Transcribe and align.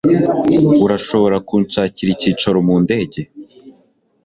Urashobora 0.85 1.37
kunshakira 1.47 2.09
icyicaro 2.15 2.57
mu 2.67 2.75
ndege? 2.83 3.21